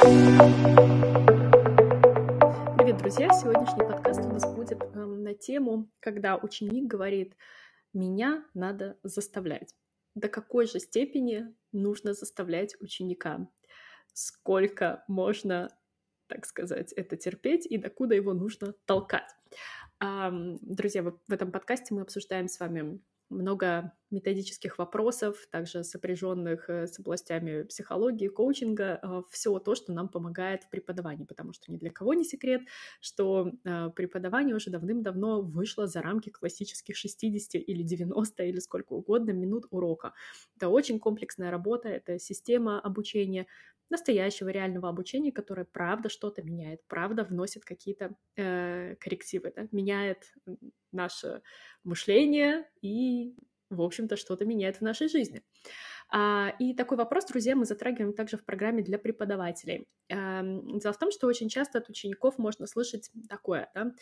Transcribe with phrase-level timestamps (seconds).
[0.00, 0.28] Привет,
[2.98, 3.32] друзья!
[3.32, 7.34] Сегодняшний подкаст у нас будет э, на тему, когда ученик говорит
[7.92, 9.74] «меня надо заставлять».
[10.14, 13.48] До какой же степени нужно заставлять ученика?
[14.12, 15.68] Сколько можно,
[16.28, 19.34] так сказать, это терпеть и докуда его нужно толкать?
[20.00, 23.00] Друзья, в этом подкасте мы обсуждаем с вами
[23.30, 30.08] много методических вопросов, также сопряженных э, с областями психологии, коучинга, э, все то, что нам
[30.08, 32.62] помогает в преподавании, потому что ни для кого не секрет,
[33.00, 39.32] что э, преподавание уже давным-давно вышло за рамки классических 60 или 90 или сколько угодно
[39.32, 40.14] минут урока.
[40.56, 43.46] Это очень комплексная работа, это система обучения,
[43.90, 49.68] настоящего реального обучения, которое правда что-то меняет, правда вносит какие-то э, коррективы, да?
[49.72, 50.32] меняет
[50.92, 51.42] наше
[51.84, 53.34] мышление и,
[53.70, 55.42] в общем-то, что-то меняет в нашей жизни.
[56.10, 59.86] А, и такой вопрос, друзья, мы затрагиваем также в программе для преподавателей.
[60.10, 63.92] А, дело в том, что очень часто от учеников можно слышать такое, да,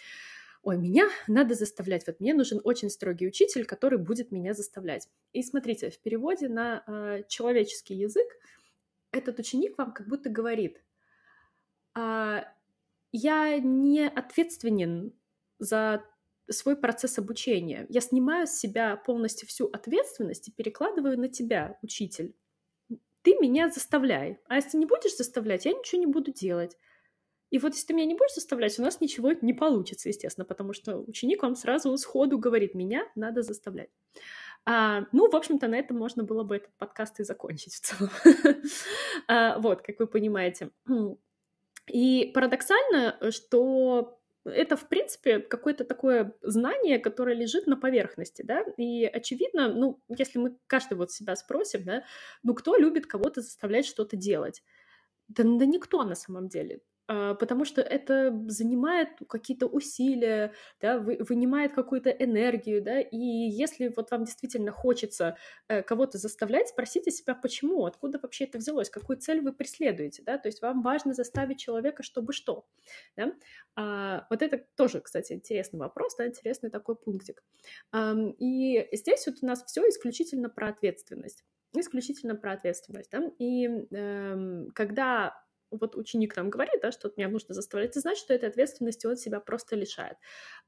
[0.62, 5.09] ой, меня надо заставлять, вот мне нужен очень строгий учитель, который будет меня заставлять.
[5.33, 8.27] И смотрите, в переводе на э, человеческий язык
[9.12, 10.83] этот ученик вам как будто говорит,
[11.95, 12.45] а,
[13.12, 15.12] я не ответственен
[15.59, 16.05] за
[16.51, 17.87] свой процесс обучения.
[17.89, 22.35] Я снимаю с себя полностью всю ответственность и перекладываю на тебя, учитель.
[23.23, 24.39] Ты меня заставляй.
[24.47, 26.77] А если не будешь заставлять, я ничего не буду делать.
[27.51, 30.73] И вот если ты меня не будешь заставлять, у нас ничего не получится, естественно, потому
[30.73, 33.91] что ученик вам сразу сходу говорит, меня надо заставлять.
[34.65, 38.11] А, ну, в общем-то, на этом можно было бы этот подкаст и закончить в целом.
[39.29, 40.71] а, вот, как вы понимаете.
[41.87, 44.16] И парадоксально, что
[44.47, 50.39] это, в принципе, какое-то такое знание, которое лежит на поверхности, да, и очевидно, ну, если
[50.39, 52.05] мы каждый вот себя спросим, да,
[52.43, 54.63] ну, кто любит кого-то заставлять что-то делать?
[55.29, 56.81] Да, да никто на самом деле.
[57.09, 63.93] А, потому что это занимает какие-то усилия, да, вы, вынимает какую-то энергию, да, и если
[63.94, 65.37] вот вам действительно хочется
[65.69, 70.37] э, кого-то заставлять, спросите себя, почему, откуда вообще это взялось, какую цель вы преследуете, да,
[70.37, 72.67] то есть вам важно заставить человека, чтобы что,
[73.17, 73.33] да,
[73.77, 77.44] а, вот это тоже, кстати, интересный вопрос, да, интересный такой пунктик.
[77.93, 83.69] А, и здесь вот у нас все исключительно про ответственность, исключительно про ответственность, да, и
[83.69, 88.49] э, когда вот ученик нам говорит, да, что меня нужно заставлять, это значит, что этой
[88.49, 90.16] ответственности он себя просто лишает.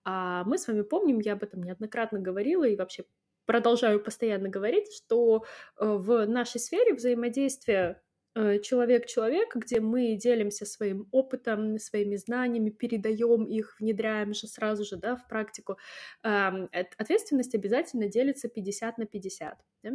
[0.05, 3.05] А мы с вами помним, я об этом неоднократно говорила и вообще
[3.47, 5.45] продолжаю постоянно говорить, что
[5.79, 8.03] э, в нашей сфере взаимодействия
[8.35, 14.97] э, человек-человек, где мы делимся своим опытом, своими знаниями, передаем их, внедряем же сразу же
[14.97, 15.79] да, в практику,
[16.23, 19.59] ответственность обязательно делится 50 на 50.
[19.83, 19.91] Да?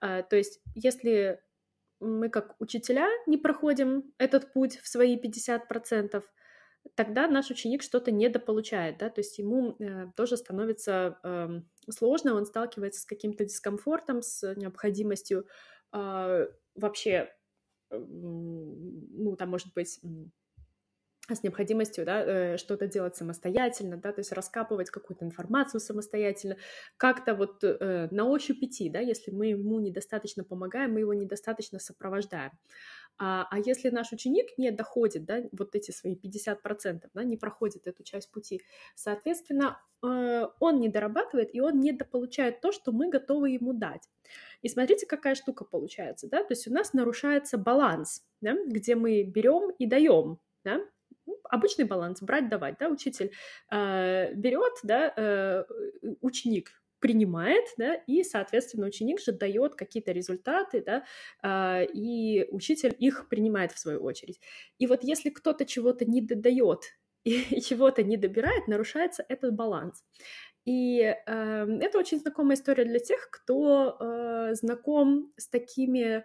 [0.00, 1.40] А, то есть если
[2.00, 6.22] мы как учителя не проходим этот путь в свои 50%,
[6.94, 11.60] тогда наш ученик что-то недополучает, да, то есть ему э, тоже становится э,
[11.90, 15.46] сложно, он сталкивается с каким-то дискомфортом, с необходимостью
[15.92, 17.30] э, вообще,
[17.90, 20.00] э, ну, там, может быть,
[21.34, 26.56] с необходимостью да, э, что-то делать самостоятельно, да, то есть раскапывать какую-то информацию самостоятельно,
[26.96, 31.78] как-то вот э, на ощупь идти, да, если мы ему недостаточно помогаем, мы его недостаточно
[31.78, 32.52] сопровождаем.
[33.22, 37.86] А, а если наш ученик не доходит, да, вот эти свои 50%, да, не проходит
[37.86, 38.62] эту часть пути,
[38.94, 44.08] соответственно, э, он не дорабатывает, и он не дополучает то, что мы готовы ему дать.
[44.62, 49.22] И смотрите, какая штука получается, да, то есть у нас нарушается баланс, да, где мы
[49.22, 50.80] берем и даем, да,
[51.50, 53.32] обычный баланс, брать-давать, да, учитель
[53.70, 55.64] э, берет, да, э,
[56.20, 61.04] ученик принимает, да, и, соответственно, ученик же дает какие-то результаты, да,
[61.42, 64.40] э, и учитель их принимает в свою очередь.
[64.78, 66.82] И вот если кто-то чего-то не додает
[67.24, 70.04] и чего-то не добирает, нарушается этот баланс.
[70.66, 76.24] И э, это очень знакомая история для тех, кто э, знаком с такими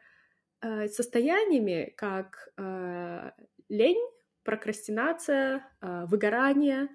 [0.62, 3.32] э, состояниями, как э,
[3.70, 4.10] лень,
[4.46, 6.88] прокрастинация, а, выгорание,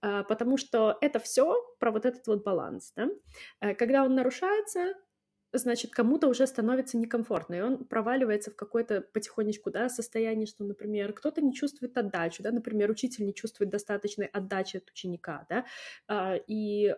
[0.00, 2.92] а, потому что это все про вот этот вот баланс.
[2.94, 3.08] Да?
[3.60, 4.94] Э, когда он нарушается,
[5.52, 11.12] значит, кому-то уже становится некомфортно, и он проваливается в какое-то потихонечку, да, состояние, что, например,
[11.14, 15.64] кто-то не чувствует отдачу, да, например, учитель не чувствует достаточной отдачи от ученика, да,
[16.06, 16.94] а, и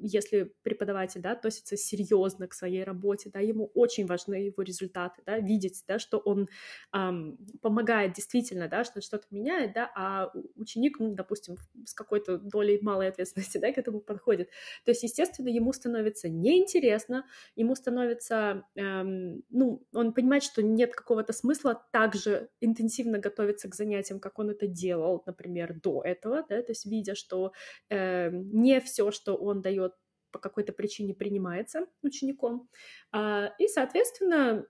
[0.00, 5.38] если преподаватель, да, относится серьезно к своей работе, да, ему очень важны его результаты, да,
[5.38, 6.48] видеть, да, что он
[6.94, 12.78] эм, помогает действительно, да, что что-то меняет, да, а ученик, ну, допустим, с какой-то долей
[12.82, 14.48] малой ответственности, да, к этому подходит.
[14.84, 17.26] То есть, естественно, ему становится неинтересно,
[17.56, 23.74] ему становится, эм, ну, он понимает, что нет какого-то смысла так же интенсивно готовиться к
[23.74, 27.52] занятиям, как он это делал, например, до этого, да, то есть видя, что
[27.88, 29.89] э, не все, что он дает
[30.30, 32.68] по какой-то причине принимается учеником.
[33.12, 34.66] А, и, соответственно,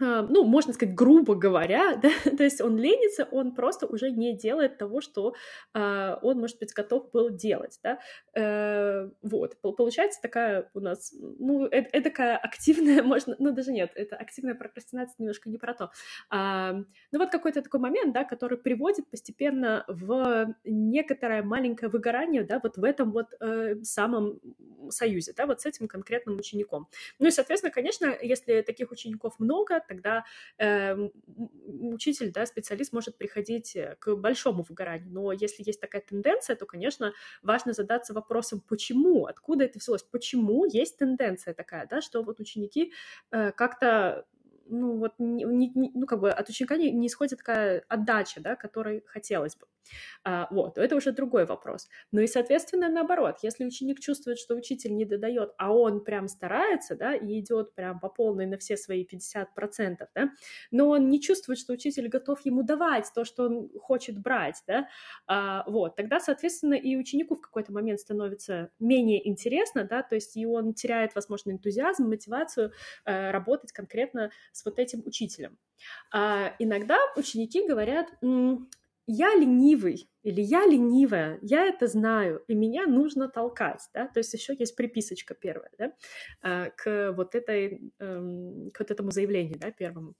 [0.00, 4.78] ну, можно сказать, грубо говоря, да, то есть он ленится, он просто уже не делает
[4.78, 5.34] того, что
[5.74, 7.98] э, он, может быть, готов был делать, да,
[8.34, 13.92] э, вот, получается такая у нас, ну, это, это такая активная, можно, ну, даже нет,
[13.94, 15.90] это активная прокрастинация немножко не про то,
[16.30, 22.60] а, ну, вот какой-то такой момент, да, который приводит постепенно в некоторое маленькое выгорание, да,
[22.62, 24.40] вот в этом вот э, самом
[24.90, 26.88] союзе, да, вот с этим конкретным учеником.
[27.18, 30.24] Ну и, соответственно, конечно, если таких учеников много, тогда
[30.58, 30.96] э,
[31.66, 35.10] учитель, да, специалист может приходить э, к большому выгоранию.
[35.10, 40.64] Но если есть такая тенденция, то, конечно, важно задаться вопросом, почему, откуда это взялось, почему
[40.64, 42.92] есть тенденция такая, да, что вот ученики
[43.30, 44.26] э, как-то
[44.70, 48.54] ну, вот, не, не, ну, как бы от ученика не, не исходит такая отдача, да,
[48.54, 49.66] которой хотелось бы.
[50.24, 51.88] А, вот, это уже другой вопрос.
[52.12, 56.94] Ну и, соответственно, наоборот, если ученик чувствует, что учитель не додает, а он прям старается,
[56.94, 60.30] да, и идет прям по полной на все свои 50%, да,
[60.70, 64.88] но он не чувствует, что учитель готов ему давать то, что он хочет брать, да,
[65.26, 70.36] а, вот, тогда, соответственно, и ученику в какой-то момент становится менее интересно, да, то есть
[70.36, 72.72] и он теряет, возможно, энтузиазм, мотивацию
[73.04, 75.58] э, работать конкретно с вот этим учителем.
[76.12, 78.08] А, иногда ученики говорят,
[79.06, 84.32] я ленивый или я ленивая, я это знаю, и меня нужно толкать, да, то есть
[84.34, 85.92] еще есть приписочка первая, да,
[86.42, 90.14] а, к вот этой, эм, к вот этому заявлению, да, первому.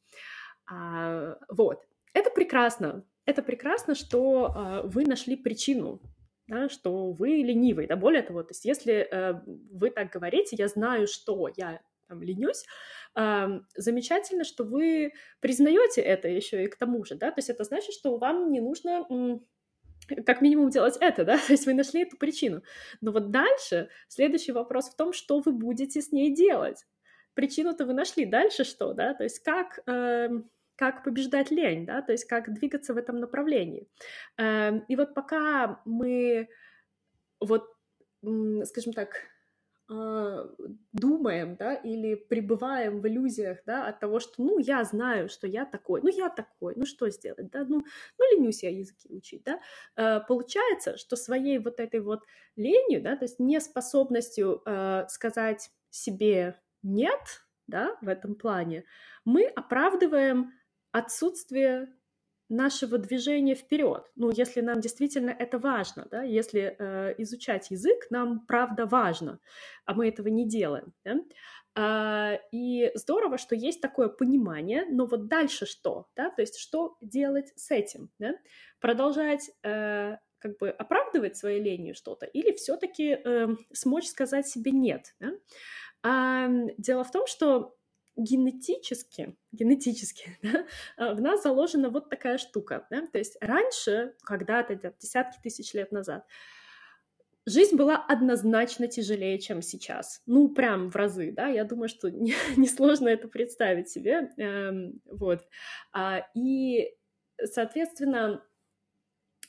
[0.71, 6.01] А, вот, это прекрасно, это прекрасно, что а, вы нашли причину,
[6.49, 9.41] да, что вы ленивый, да, более того, то есть если э,
[9.71, 12.65] вы так говорите, я знаю, что я там ленюсь,
[13.15, 17.93] замечательно, что вы признаете это еще и к тому же, да, то есть это значит,
[17.93, 19.07] что вам не нужно
[20.27, 22.63] как минимум делать это, да, то есть вы нашли эту причину.
[23.01, 26.87] Но вот дальше следующий вопрос в том, что вы будете с ней делать.
[27.35, 30.29] Причину-то вы нашли, дальше что, да, то есть как, э,
[30.77, 33.89] как побеждать лень, да, то есть как двигаться в этом направлении.
[34.37, 36.49] Э, и вот пока мы
[37.41, 37.71] вот,
[38.65, 39.30] скажем так,
[39.91, 45.65] думаем, да, или пребываем в иллюзиях, да, от того, что, ну, я знаю, что я
[45.65, 47.83] такой, ну, я такой, ну, что сделать, да, ну,
[48.19, 49.61] ну, ленюсь я языки учить, да,
[49.97, 52.23] а, получается, что своей вот этой вот
[52.55, 58.85] ленью, да, то есть неспособностью э, сказать себе «нет», да, в этом плане,
[59.25, 60.53] мы оправдываем
[60.93, 61.89] отсутствие
[62.51, 64.11] нашего движения вперед.
[64.17, 69.41] Ну, если нам действительно это важно, да, если э, изучать язык нам правда важно,
[69.87, 70.93] а мы этого не делаем.
[71.05, 71.17] Да?
[71.77, 76.97] А, и здорово, что есть такое понимание, но вот дальше что, да, то есть что
[77.01, 78.35] делать с этим, да?
[78.81, 85.15] Продолжать э, как бы оправдывать своей ленью что-то или все-таки э, смочь сказать себе нет.
[85.21, 85.33] Да?
[86.03, 86.49] А,
[86.79, 87.77] дело в том, что
[88.17, 90.67] генетически, генетически да,
[90.97, 92.87] а, в нас заложена вот такая штука.
[92.91, 93.07] Да?
[93.07, 96.27] То есть раньше, когда-то, десятки тысяч лет назад,
[97.47, 100.23] жизнь была однозначно тяжелее, чем сейчас.
[100.27, 102.11] Ну, прям в разы, да, я думаю, что
[102.57, 104.31] несложно не это представить себе.
[104.37, 105.47] Эм, вот.
[105.93, 106.95] А, и,
[107.43, 108.45] соответственно,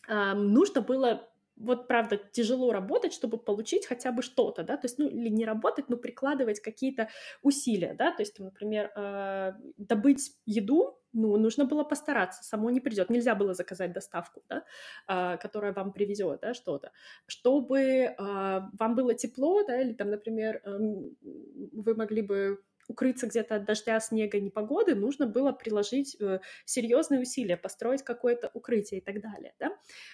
[0.08, 1.31] эм, нужно было
[1.62, 5.46] вот правда тяжело работать, чтобы получить хотя бы что-то, да, то есть, ну, или не
[5.46, 7.10] работать, но прикладывать какие-то
[7.44, 13.10] усилия, да, то есть, например, э, добыть еду, ну, нужно было постараться, само не придет,
[13.10, 14.64] нельзя было заказать доставку, да,
[15.08, 16.92] э, которая вам привезет, да, что-то,
[17.28, 20.78] чтобы э, вам было тепло, да, или там, например, э,
[21.22, 27.58] вы могли бы укрыться где-то от дождя, снега, непогоды, нужно было приложить э, серьезные усилия,
[27.58, 29.56] построить какое-то укрытие и так далее.
[29.60, 29.72] Да?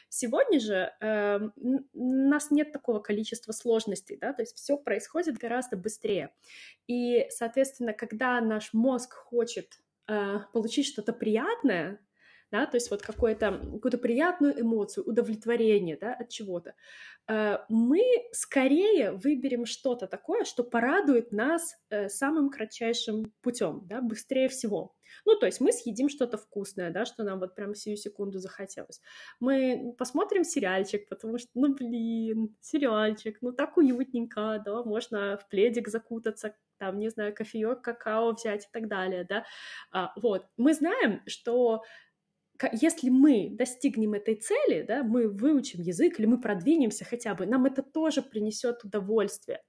[0.09, 1.39] Сегодня же э,
[1.93, 4.33] нас нет такого количества сложностей, да?
[4.33, 6.29] то есть все происходит гораздо быстрее.
[6.87, 11.99] И, соответственно, когда наш мозг хочет э, получить что-то приятное,
[12.51, 16.73] да, то есть вот какую-то какую приятную эмоцию, удовлетворение, да, от чего-то,
[17.27, 18.01] э, мы
[18.31, 24.95] скорее выберем что-то такое, что порадует нас э, самым кратчайшим путем, да, быстрее всего.
[25.25, 29.01] Ну, то есть мы съедим что-то вкусное, да, что нам вот прям сию секунду захотелось.
[29.39, 35.87] Мы посмотрим сериальчик, потому что, ну, блин, сериальчик, ну, так уютненько, да, можно в пледик
[35.87, 39.45] закутаться, там, не знаю, кофеек, какао взять и так далее, да.
[39.91, 41.83] А, вот, мы знаем, что
[42.71, 47.65] если мы достигнем этой цели, да, мы выучим язык или мы продвинемся хотя бы, нам
[47.65, 49.61] это тоже принесет удовольствие.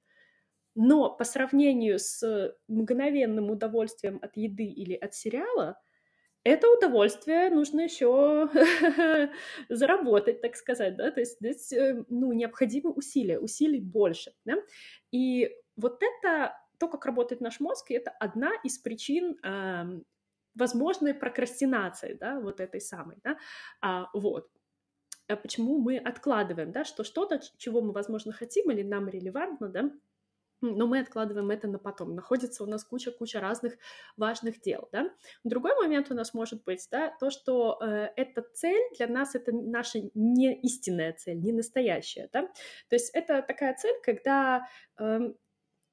[0.75, 5.80] Но по сравнению с мгновенным удовольствием от еды или от сериала,
[6.45, 8.49] это удовольствие нужно еще
[9.68, 14.54] заработать, так сказать, да, то есть здесь, э, ну, необходимы усилия, усилий больше, да,
[15.11, 19.37] и вот это, то, как работает наш мозг, это одна из причин
[20.59, 23.38] возможной прокрастинации, да, вот этой самой, да,
[23.81, 24.50] а, вот.
[25.29, 29.91] А почему мы откладываем, да, что что-то, чего мы, возможно, хотим или нам релевантно, да,
[30.61, 32.15] но мы откладываем это на потом.
[32.15, 33.75] Находится у нас куча-куча разных
[34.17, 35.11] важных дел, да.
[35.45, 39.53] Другой момент у нас может быть, да, то, что э, эта цель для нас это
[39.53, 42.43] наша не истинная цель, не настоящая, да.
[42.88, 44.67] То есть это такая цель, когда
[44.99, 45.33] э,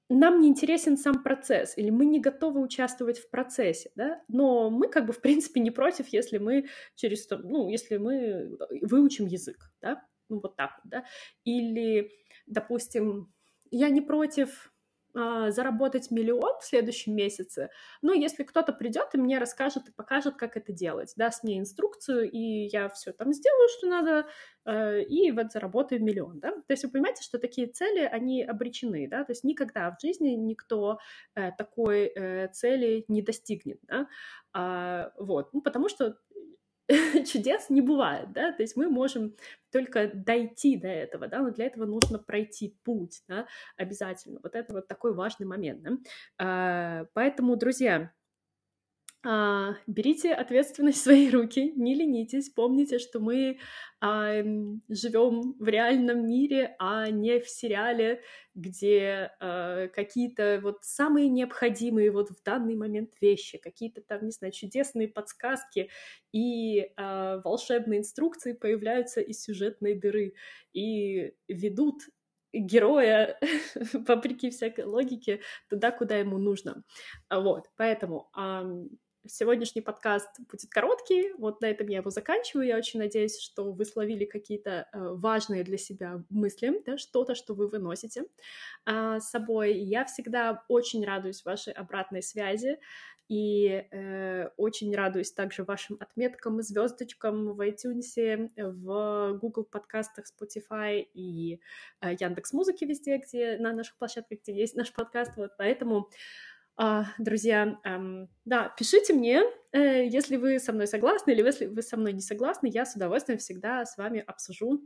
[0.09, 4.87] нам не интересен сам процесс, или мы не готовы участвовать в процессе, да, но мы
[4.87, 10.03] как бы в принципе не против, если мы через, ну, если мы выучим язык, да,
[10.29, 11.05] ну вот так вот, да,
[11.43, 12.11] или,
[12.45, 13.33] допустим,
[13.71, 14.71] я не против
[15.15, 17.69] а, заработать миллион в следующем месяце,
[18.01, 22.29] но если кто-то придет и мне расскажет и покажет, как это делать, даст мне инструкцию,
[22.29, 24.27] и я все там сделаю, что надо,
[24.65, 26.51] э, и вот заработаю миллион, да.
[26.51, 30.31] То есть вы понимаете, что такие цели, они обречены, да, то есть никогда в жизни
[30.31, 30.99] никто
[31.35, 34.07] э, такой э, цели не достигнет, да,
[34.51, 36.17] а, вот, ну, потому что
[37.25, 39.35] чудес не бывает, да, то есть мы можем
[39.71, 44.39] только дойти до этого, да, но для этого нужно пройти путь, да, обязательно.
[44.43, 45.91] Вот это вот такой важный момент, да.
[46.37, 48.11] А, поэтому, друзья,
[49.25, 53.57] а, берите ответственность в свои руки, не ленитесь, помните, что мы
[53.99, 54.43] а,
[54.87, 58.21] живем в реальном мире, а не в сериале,
[58.53, 64.53] где а, какие-то вот самые необходимые вот в данный момент вещи, какие-то там, не знаю,
[64.53, 65.89] чудесные подсказки
[66.31, 70.35] и а, волшебные инструкции появляются из сюжетной дыры
[70.71, 72.03] и ведут
[72.53, 73.39] героя,
[73.93, 76.83] вопреки всякой логике, туда, куда ему нужно.
[77.29, 78.29] Вот, поэтому
[79.27, 82.67] Сегодняшний подкаст будет короткий, вот на этом я его заканчиваю.
[82.67, 87.55] Я очень надеюсь, что вы словили какие-то э, важные для себя мысли, да, что-то, что
[87.55, 88.25] вы выносите
[88.85, 89.73] э, с собой.
[89.77, 92.77] Я всегда очень радуюсь вашей обратной связи
[93.27, 101.01] и э, очень радуюсь также вашим отметкам и звездочкам в iTunes, в Google подкастах, Spotify
[101.13, 101.59] и
[102.01, 105.31] э, Яндекс Музыки везде, где на наших площадках, где есть наш подкаст.
[105.35, 106.09] Вот поэтому а,
[107.17, 107.79] друзья,
[108.45, 112.21] да, пишите мне, э, если вы со мной согласны, или если вы со мной не
[112.21, 114.81] согласны, я с удовольствием всегда с вами обсужу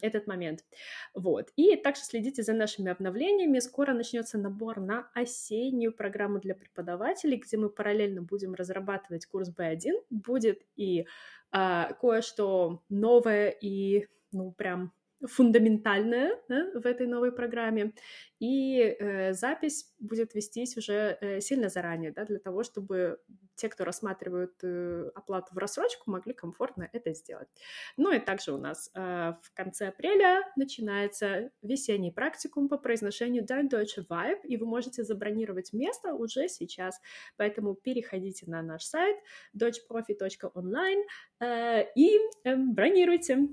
[0.00, 0.64] этот момент.
[1.12, 1.50] Вот.
[1.56, 3.58] И также следите за нашими обновлениями.
[3.58, 10.04] Скоро начнется набор на осеннюю программу для преподавателей, где мы параллельно будем разрабатывать курс B1.
[10.08, 11.06] Будет и
[11.50, 14.92] а, кое-что новое и, ну, прям
[15.24, 17.92] фундаментальное да, в этой новой программе,
[18.38, 23.18] и э, запись будет вестись уже э, сильно заранее, да, для того, чтобы
[23.56, 27.48] те, кто рассматривают э, оплату в рассрочку, могли комфортно это сделать.
[27.96, 33.68] Ну и также у нас э, в конце апреля начинается весенний практикум по произношению Dein
[33.70, 37.00] Deutsche Vibe, и вы можете забронировать место уже сейчас,
[37.36, 39.16] поэтому переходите на наш сайт
[39.58, 41.02] deutschprofi.online
[41.40, 43.48] э, и э, бронируйте.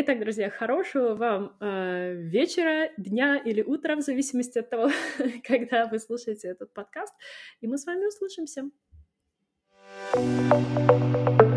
[0.00, 4.92] Итак, друзья, хорошего вам э, вечера, дня или утра, в зависимости от того,
[5.44, 7.12] когда вы слушаете этот подкаст.
[7.60, 8.70] И мы с вами услышимся.
[10.14, 11.47] thank you